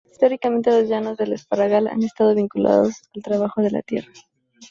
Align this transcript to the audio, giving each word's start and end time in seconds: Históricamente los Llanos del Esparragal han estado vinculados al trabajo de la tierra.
Históricamente 0.09 0.71
los 0.71 0.89
Llanos 0.89 1.15
del 1.15 1.31
Esparragal 1.33 1.85
han 1.87 2.01
estado 2.01 2.33
vinculados 2.33 2.93
al 3.15 3.21
trabajo 3.21 3.61
de 3.61 3.69
la 3.69 3.83
tierra. 3.83 4.11